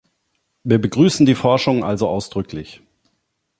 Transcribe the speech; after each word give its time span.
Wir 0.63 0.79
begrüßen 0.81 1.27
die 1.27 1.35
Forschung 1.35 1.83
also 1.83 2.07
ausdrücklich! 2.09 2.81